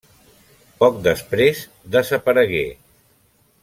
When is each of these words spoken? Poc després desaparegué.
Poc 0.83 0.97
després 1.09 1.63
desaparegué. 1.97 2.67